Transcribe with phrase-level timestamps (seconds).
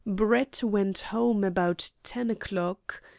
[0.03, 3.03] Brett went home about ten o'clock.